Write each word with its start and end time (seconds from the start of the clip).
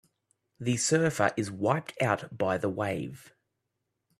The 0.59 0.77
surfer 0.77 1.29
is 1.37 1.51
wiped 1.51 2.01
out 2.01 2.35
by 2.35 2.57
the 2.57 2.69
wave. 2.69 3.35